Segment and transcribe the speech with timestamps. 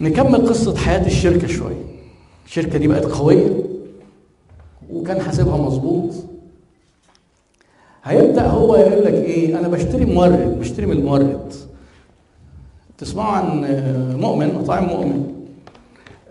[0.00, 1.84] نكمل قصة حياة الشركة شوية.
[2.46, 3.50] الشركة دي بقت قوية
[4.92, 6.10] وكان حاسبها مظبوط.
[8.04, 11.52] هيبدأ هو يقول لك إيه؟ أنا بشتري مورد بشتري من المورد.
[12.98, 13.60] تسمعوا عن
[14.20, 15.34] مؤمن مطاعم مؤمن.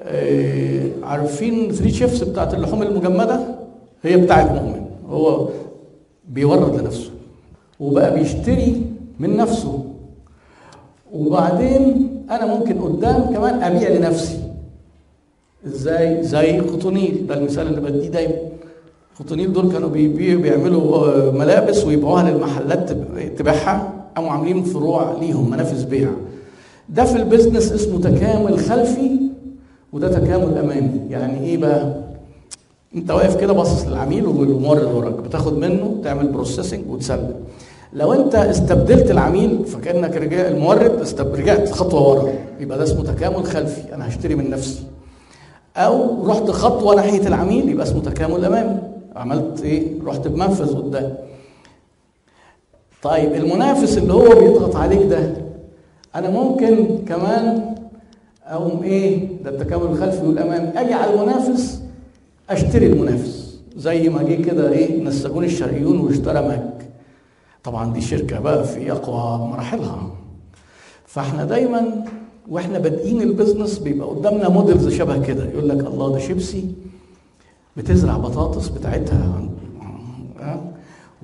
[0.02, 3.56] آه، عارفين ثري شيفس بتاعت اللحوم المجمدة؟
[4.04, 4.86] هي بتاعت مؤمن.
[5.10, 5.50] هو
[6.30, 7.12] بيورد لنفسه
[7.80, 8.82] وبقى بيشتري
[9.20, 9.86] من نفسه.
[11.14, 14.38] وبعدين أنا ممكن قدام كمان أبيع لنفسي.
[15.68, 18.36] إزاي؟ زي قطونيل ده المثال اللي بديه دايما.
[19.20, 22.92] قطونيل دول كانوا بيبيعوا بيعملوا ملابس ويبيعوها للمحلات
[23.38, 23.94] تبيعها.
[24.16, 26.10] قاموا عاملين فروع ليهم منافذ بيع.
[26.90, 29.12] ده في ال business اسمه تكامل خلفي
[29.94, 31.02] وده تكامل أمامي.
[31.10, 32.04] يعني إيه بقى؟
[32.96, 37.34] أنت واقف كده باصص للعميل والمورد وراك بتاخد منه تعمل processing وتسلم.
[37.96, 41.36] لو انت استبدلت العميل فكأنك رجع المورد استب...
[41.36, 44.84] رجعت خطوة ورا يبقى ده اسمه تكامل خلفي أنا هشتري من نفسي.
[45.78, 48.78] أو رحت خطوة ناحية العميل يبقى اسمه تكامل أمامي.
[49.16, 51.14] عملت إيه؟ رحت بمنفذ قدام.
[53.04, 55.34] طيب المنافس اللي هو بيضغط عليك ده
[56.16, 57.76] أنا ممكن كمان
[58.46, 61.82] أقوم إيه؟ ده التكامل الخلفي والامامي أجي على المنافس
[62.50, 63.58] أشتري المنافس.
[63.78, 66.74] زي ما جه كده إيه؟ نسجون الشرقيون واشترى ماك.
[67.64, 70.12] طبعا دي شركة بقى في أقوى مراحلها.
[71.06, 72.06] فإحنا دايما
[72.50, 75.46] وإحنا بادئين ال business بيبقى قدامنا models شبه كده.
[75.50, 76.66] يقول لك الله ده شيبسي
[77.78, 79.44] بتزرع بطاطس بتاعتها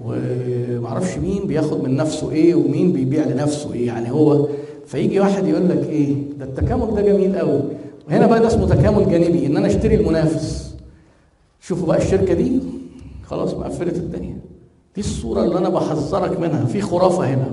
[0.05, 3.87] ومعرفش مين بياخد من نفسه إيه ومين بيبيع لنفسه إيه.
[3.87, 4.47] يعني هو
[4.85, 7.61] فيجي واحد يقول لك إيه ده التكامل ده جميل قوي
[8.07, 10.75] وهنا بقى ده اسمه تكامل جانبي إن أنا أشتري المنافس.
[11.61, 12.59] شوفوا بقى الشركة دي
[13.25, 14.37] خلاص مقفلت الدنيا.
[14.95, 16.65] دي الصورة اللي أنا بحذرك منها.
[16.65, 17.51] في خرافة هنا.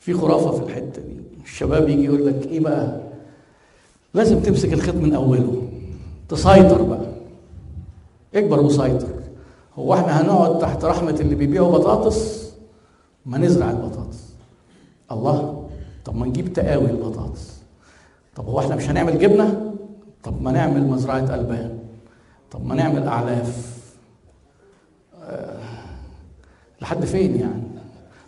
[0.00, 1.16] في خرافة في الحتة دي.
[1.44, 3.00] الشباب يجي يقول لك إيه بقى؟
[4.14, 5.62] لازم تمسك الخيط من أوله.
[6.28, 7.06] تسيطر بقى.
[8.34, 9.08] اكبر وسيطر
[9.78, 12.50] هو إحنا هنقعد تحت رحمة اللي بيبيعوا بطاطس؟
[13.26, 14.18] ما نزرع البطاطس.
[15.12, 15.68] الله
[16.04, 17.58] طب ما نجيب تقاوي البطاطس.
[18.36, 19.74] طب هو إحنا مش هنعمل جبنة؟
[20.24, 21.78] طب ما نعمل مزرعة ألبان.
[22.50, 23.77] طب ما نعمل أعلاف.
[26.82, 27.62] لحد فين يعني؟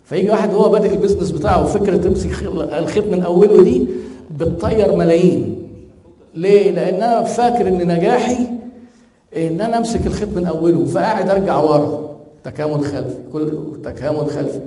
[0.03, 2.29] فيجي واحد هو بادئ البيزنس بتاعه وفكرة تمسك
[2.79, 3.87] الخيط من أوله دي
[4.39, 5.67] بتطير ملايين.
[6.35, 8.37] ليه؟ لأن أنا فاكر إن نجاحي
[9.37, 12.09] إن أنا أمسك الخيط من أوله فقاعد أرجع ورا.
[12.43, 13.15] تكامل خلفي.
[13.33, 13.51] كل
[13.83, 14.59] تكامل خلفي.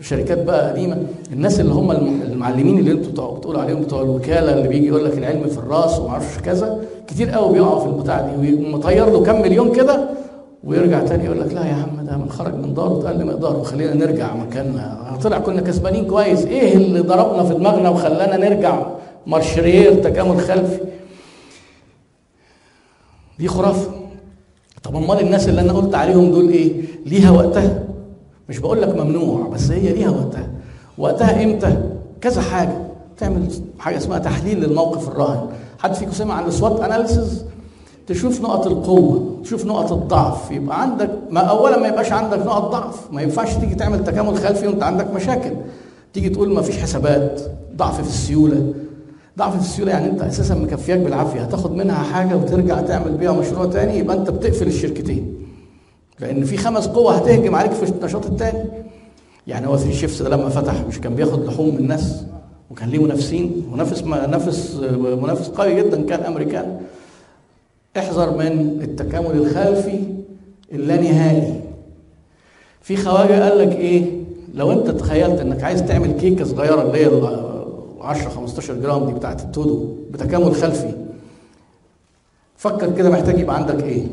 [0.00, 0.96] شركات بقى قديمة.
[1.32, 5.46] الناس اللي هم المعلمين اللي أنتوا بتقولوا عليهم بتوع الوكالة اللي بيجي يقول لك العلم
[5.48, 9.72] في الرأس وما أعرفش كذا كتير قوي بيقعوا في البتاع دي ومطير له كام مليون
[9.72, 10.08] كده
[10.64, 13.62] ويرجع تاني يقول لك لا يا عم ده من خرج من داره اتقل من مقداره
[13.62, 16.44] خلينا نرجع مكاننا طلع كنا كسبانين كويس.
[16.44, 18.86] إيه اللي ضربنا في دماغنا وخلانا نرجع
[19.26, 20.80] مارشرير تكامل خلفي؟
[23.38, 23.90] دي خرافة.
[24.82, 27.84] طب أمال الناس اللي أنا قلت عليهم دول إيه؟ ليها وقتها؟
[28.48, 30.48] مش بقول لك ممنوع بس هي ليها وقتها.
[30.98, 31.82] وقتها إمتى؟
[32.20, 32.78] كذا حاجة.
[33.18, 33.48] تعمل
[33.78, 35.46] حاجة اسمها تحليل للموقف الراهن.
[35.78, 37.44] حد فيكم سمع عن السوات اناليسيز
[38.06, 40.50] تشوف نقط القوة تشوف نقط الضعف.
[40.50, 43.12] يبقى عندك ما اولا ما يبقاش عندك نقط ضعف.
[43.12, 45.50] ما ينفعش تيجي تعمل تكامل خلفي وأنت عندك مشاكل.
[46.12, 47.40] تيجي تقول ما فيش حسابات
[47.76, 48.74] ضعف في السيولة.
[49.38, 51.40] ضعف في السيولة يعني أنت أساسا مكفياك بالعافية.
[51.40, 55.34] هتاخد منها حاجة وترجع تعمل بيها مشروع تاني يبقى أنت بتقفل الشركتين.
[56.20, 58.64] لأن في خمس قوى هتهجم عليك في النشاط التاني.
[59.46, 62.22] يعني هو ثري شيفس ده لما فتح مش كان بياخد لحوم من الناس
[62.70, 63.66] وكان ليه منافسين.
[63.72, 64.74] منافس منافس
[65.22, 66.80] منافس قوي جدا كان أمريكان.
[67.98, 70.00] احذر من التكامل الخلفي
[70.72, 71.60] اللانهائي
[72.80, 74.24] في خواجة قال لك إيه؟
[74.54, 77.10] لو أنت تخيلت إنك عايز تعمل كيكة صغيرة اللي هي
[78.00, 80.92] 10 15 جرام دي بتاعت التودو بتكامل خلفي
[82.56, 84.06] فكر كده محتاج يبقى عندك إيه؟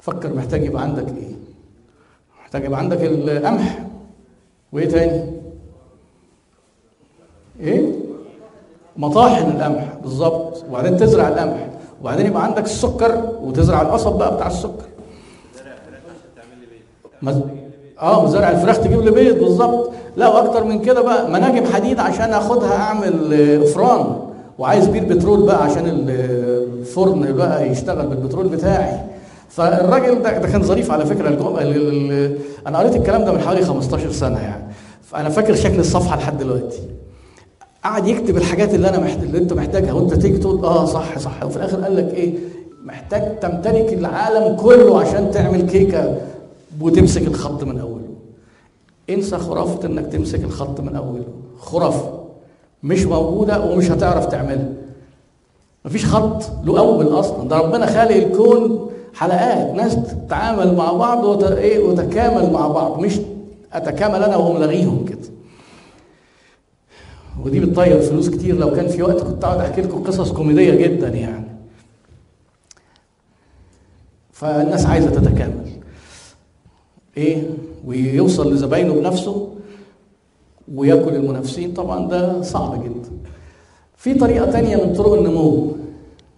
[0.00, 1.34] فكر محتاج يبقى عندك إيه؟
[2.42, 3.86] محتاج يبقى عندك القمح.
[4.72, 5.24] وإيه تاني؟
[7.60, 7.92] إيه؟
[8.96, 10.64] مطاحن القمح بالظبط.
[10.68, 11.68] وبعدين تزرع القمح.
[12.00, 14.84] وبعدين يبقى عندك السكر وتزرع القصب بقى بتاع السكر.
[17.22, 17.40] مز...
[18.02, 19.90] آه مزارع الفراخ تجيب لي بيض بالظبط.
[20.16, 24.16] لا وأكتر من كده بقى مناجم حديد عشان أخدها أعمل افران
[24.58, 29.00] وعايز بير بترول بقى عشان الفرن بقى يشتغل بالبترول بتاعي.
[29.48, 31.28] فالراجل ده, ده كان ظريف على فكرة.
[31.28, 31.56] الجم...
[31.58, 31.76] ال...
[32.12, 32.38] ال...
[32.66, 34.64] أنا قريت الكلام ده من حوالي 15 سنة يعني.
[35.02, 36.80] فأنا فاكر شكل الصفحة لحد دلوقتي.
[37.84, 41.44] قعد يكتب الحاجات اللي أنا محتاج اللي أنت محتاجها وأنت تيجي تقول آه صح صح.
[41.44, 42.34] وفي الآخر قال لك إيه؟
[42.84, 46.16] محتاج تمتلك العالم كله عشان تعمل كيكة
[46.80, 48.04] وتمسك الخط من أوله.
[49.10, 51.24] انسى خرافة إنك تمسك الخط من أوله.
[51.58, 52.20] خرافة.
[52.82, 54.68] مش موجودة ومش هتعرف تعملها.
[55.84, 57.48] مفيش خط له أول أصلا.
[57.48, 59.74] ده ربنا خالق الكون حلقات.
[59.74, 61.42] ناس تتعامل مع بعض وت...
[61.42, 62.98] إيه؟ وتكامل مع بعض.
[63.00, 63.18] مش
[63.72, 65.18] أتكامل أنا وهم لاغيهم كده.
[67.44, 68.56] ودي بتطير فلوس كتير.
[68.56, 71.46] لو كان في وقت كنت أقعد أحكي لكم قصص كوميدية جدا يعني.
[74.32, 75.70] فالناس عايزة تتكامل.
[77.16, 77.42] إيه؟
[77.86, 79.54] ويوصل لزباينه بنفسه
[80.74, 81.72] ويأكل المنافسين.
[81.72, 83.10] طبعا ده صعب جدا.
[83.96, 85.76] في طريقة تانية من طرق النمو.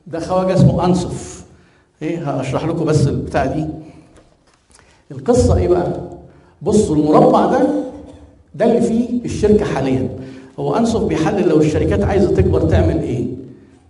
[0.07, 1.45] ده خواجة اسمه أنصف.
[2.03, 3.67] إيه؟ هشرح لكم بس البتاع دي.
[5.11, 6.01] القصة إيه بقى؟
[6.63, 7.67] بصوا المربع ده
[8.55, 10.09] ده اللي فيه الشركة حاليا.
[10.59, 13.27] هو أنصف بيحلل لو الشركات عايزة تكبر تعمل إيه؟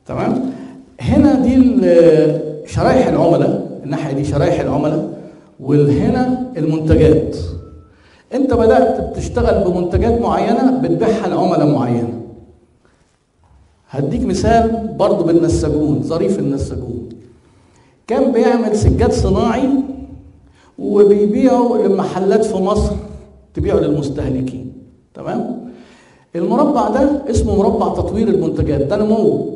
[0.06, 0.50] تمام؟
[1.00, 1.56] هنا دي
[2.66, 5.18] شرايح العملاء الناحية دي شرايح العملاء
[5.60, 7.36] وهنا المنتجات.
[8.34, 12.22] أنت بدأت بتشتغل بمنتجات معينة بتبيعها لعملاء معينة.
[13.90, 17.08] هديك مثال برضه بالنساجون ظريف النساجون.
[18.06, 19.68] كان بيعمل سجاد صناعي
[20.78, 22.92] وبيبيعه للمحلات في مصر
[23.54, 24.72] تبيعه للمستهلكين.
[25.14, 25.61] تمام؟
[26.36, 28.80] المربع ده اسمه مربع تطوير المنتجات.
[28.80, 29.48] ده نمو.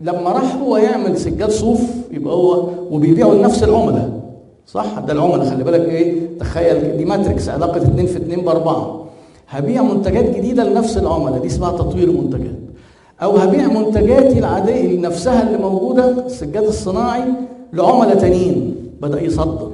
[0.00, 1.80] لما راح هو يعمل سجاد صوف
[2.12, 4.20] يبقى هو وبيبيعه لنفس العملاء.
[4.66, 9.04] صح؟ ده العملاء خلي بالك إيه؟ تخيل دي ماتريكس علاقة 2 في 2 بأربعة.
[9.48, 12.54] هبيع منتجات جديدة لنفس العملاء دي اسمها تطوير منتجات
[13.22, 17.24] أو هبيع منتجاتي العادية نفسها اللي موجودة السجاد الصناعي
[17.72, 18.74] لعملاء تانيين.
[19.02, 19.70] بدأ يصدر.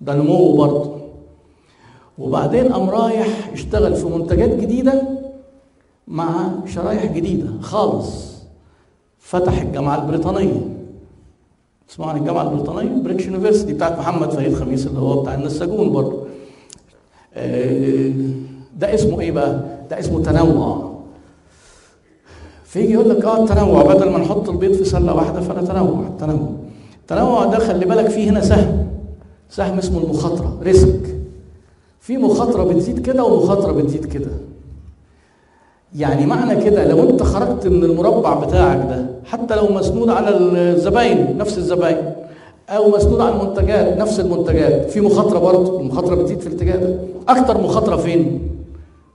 [0.00, 0.90] ده نمو برضه.
[2.18, 5.02] وبعدين قام رايح اشتغل في منتجات جديدة
[6.08, 8.34] مع شرايح جديدة خالص.
[9.18, 10.60] فتح الجامعة البريطانية.
[11.88, 16.26] تسمعوا عن الجامعة البريطانية British University بتاعت محمد فريد خميس اللي هو بتاع النساجون برضه.
[18.78, 19.60] ده اسمه إيه بقى؟
[19.90, 20.94] ده اسمه تنوع.
[22.64, 26.48] فيجي يقول لك آه التنوع بدل ما نحط البيض في سلة واحدة فنتنوع التنوع.
[27.00, 28.88] التنوع ده خلي بالك فيه هنا سهم.
[29.50, 31.16] سهم اسمه المخاطرة ريسك.
[32.00, 34.30] في مخاطرة بتزيد كده ومخاطرة بتزيد كده.
[35.94, 41.38] يعني معنى كده لو انت خرجت من المربع بتاعك ده حتى لو مسنود على الزباين
[41.38, 42.12] نفس الزباين
[42.68, 46.98] أو مسنود على المنتجات نفس المنتجات في مخاطرة برضه المخاطرة بتزيد في الاتجاه ده.
[47.28, 48.48] أكتر مخاطرة فين؟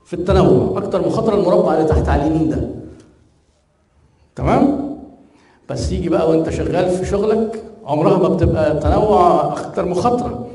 [0.06, 2.70] في التنوع أكتر مخاطرة المربع اللي تحت على اليمين ده.
[4.36, 4.96] تمام؟
[5.70, 10.46] بس يجي بقى وانت شغال في شغلك عمرها ما بتبقى تنوع أكتر مخاطرة.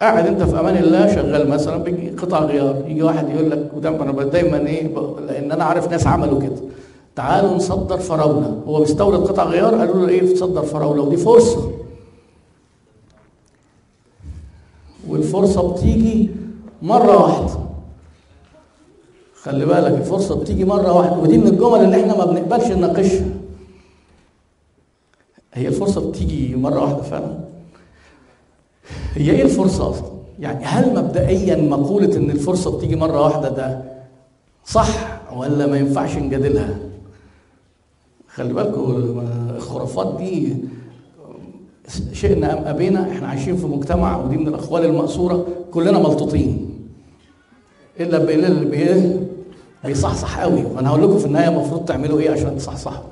[0.00, 4.24] قاعد أنت في أمان الله شغال مثلا بيجي قطع غيار يجي واحد يقول لك أنا
[4.24, 4.88] دايما إيه
[5.26, 6.56] لأن أنا عارف ناس عملوا كده.
[7.16, 11.72] تعالوا نصدر فراوله هو بيستورد قطع غيار قالوا له إيه تصدر فراوله ودي فرصة.
[15.08, 16.30] والفرصة بتيجي
[16.82, 17.60] مرة واحدة.
[19.42, 21.16] خلي بالك الفرصة بتيجي مرة واحدة.
[21.16, 23.26] ودي من الجمل اللي إحنا ما بنقبلش نناقشها.
[25.54, 27.49] هي الفرصة بتيجي مرة واحدة فعلا.
[29.14, 33.82] هي إيه الفرصة أصلا؟ يعني هل مبدئيا مقولة إن الفرصة بتيجي مرة واحدة ده
[34.66, 36.78] صح ولا ما ينفعش نجادلها؟
[38.28, 39.22] خلي بالكم
[39.56, 40.56] الخرافات دي
[42.12, 46.70] شئنا أم أبينا إحنا عايشين في مجتمع ودي من الأقوال المأثورة كلنا ملطوطين
[48.00, 49.16] إلا اللي بي
[49.84, 50.64] بيصحصح قوي.
[50.64, 53.04] وأنا هقول لكم في النهاية المفروض تعملوا إيه عشان تصحصحوا.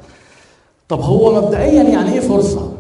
[0.89, 2.73] طب هو مبدئيا يعني إيه فرصة؟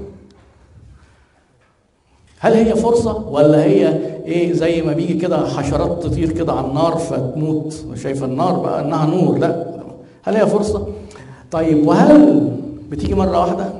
[2.40, 3.88] هل هي فرصة ولا هي
[4.25, 9.07] إيه زي ما بيجي كده حشرات تطير كده على النار فتموت؟ شايفة النار بقى إنها
[9.07, 9.38] نور.
[9.38, 9.66] لا.
[10.23, 10.87] هل هي فرصة؟
[11.50, 12.50] طيب وهل
[12.90, 13.73] بتيجي مرة واحدة؟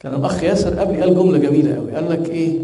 [0.00, 2.58] كان الأخ ياسر قبلي قال جملة جميلة قوي قال لك إيه؟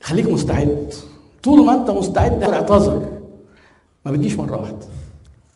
[0.00, 0.94] خليك مستعد.
[1.42, 3.02] طول ما أنت مستعد اعتذر.
[4.06, 4.76] ما بتجيش مرة واحدة.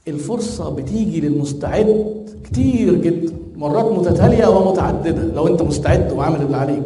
[0.09, 2.07] الفرصة بتيجي للمستعد
[2.45, 3.33] كتير جدا.
[3.57, 5.35] مرات متتالية ومتعددة.
[5.35, 6.83] لو أنت مستعد وعامل اللي عليك.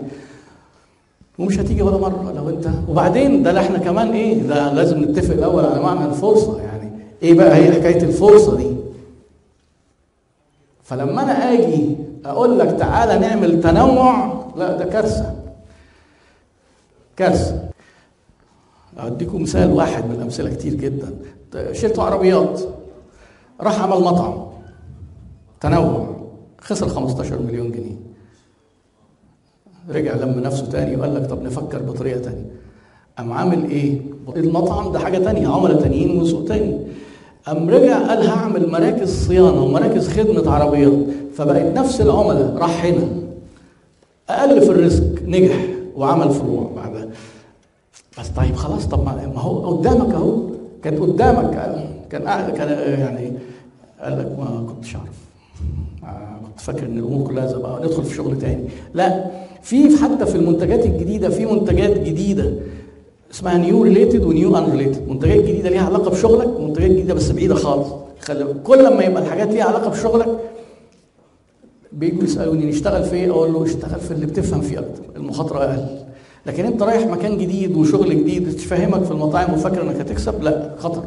[1.40, 5.64] ومش هتيجي ولا مرة لو انت وبعدين ده إحنا كمان إيه ده لازم نتفق الأول
[5.64, 6.90] على معنى الفرصة يعني
[7.22, 8.76] إيه بقى هي حكاية الفرصة دي؟
[10.82, 15.34] فلما أنا آجي أقول لك تعالى نعمل تنوع لا ده كارثة.
[17.16, 17.68] كارثة.
[18.98, 21.14] أديكم مثال واحد من الأمثلة كتير جدا.
[21.72, 22.60] شركة عربيات
[23.60, 24.46] راح عمل مطعم.
[25.60, 26.16] تنوع.
[26.60, 27.96] خسر 15 مليون جنيه.
[29.88, 32.46] رجع لم نفسه تاني وقال لك طب نفكر بطريقة تانية.
[33.18, 34.00] قام عامل إيه؟
[34.36, 36.78] المطعم ده حاجة تانية عملاء تانيين وسوق تاني.
[37.46, 40.92] قام رجع قال هعمل مراكز صيانة ومراكز خدمة عربيات.
[41.34, 43.08] فبقت نفس العملاء راح هنا.
[44.28, 45.64] أقل في الريسك نجح
[45.96, 47.08] وعمل فروع بعدها.
[48.18, 50.40] بس طيب خلاص طب ما هو قدامك أهو.
[50.82, 51.50] كان قدامك
[52.10, 52.68] كان كان
[53.00, 53.32] يعني
[54.00, 55.20] قال لك ما كنتش أعرف.
[56.46, 58.68] كنت فاكر إن الأمور كلها زي بقى ندخل في شغل تاني.
[58.94, 59.24] لا
[59.62, 62.52] في حتى في المنتجات الجديدة في منتجات جديدة
[63.32, 67.54] اسمها new related و new unrelated منتجات جديدة ليها علاقة بشغلك ومنتجات جديدة بس بعيدة
[67.54, 67.88] خالص.
[68.20, 70.28] خلي كل لما يبقى الحاجات ليها علاقة بشغلك
[71.92, 75.86] بيجوا يسألوني نشتغل في إيه؟ أقول له اشتغل في اللي بتفهم فيه أكتر المخاطرة أقل.
[76.46, 81.02] لكن أنت رايح مكان جديد وشغل جديد تفهمك في المطاعم وفاكر إنك هتكسب لا خطر